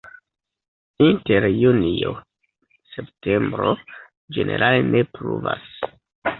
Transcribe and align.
Inter 1.07 1.47
junio-septembro 1.57 3.77
ĝenerale 4.39 4.81
ne 4.93 5.07
pluvas. 5.15 5.73